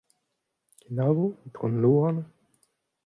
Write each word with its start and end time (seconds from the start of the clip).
Kenavo 0.79 1.25
Itron 1.45 1.73
Louarn. 1.81 2.17